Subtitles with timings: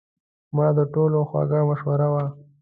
[0.55, 2.25] مړه د ټولو خوږه مشوره وه